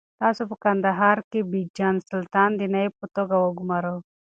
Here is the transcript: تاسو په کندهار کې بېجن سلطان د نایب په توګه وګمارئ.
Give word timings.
تاسو 0.21 0.43
په 0.49 0.55
کندهار 0.63 1.17
کې 1.29 1.39
بېجن 1.51 1.95
سلطان 2.09 2.49
د 2.55 2.61
نایب 2.73 2.93
په 3.01 3.07
توګه 3.15 3.35
وګمارئ. 3.39 3.97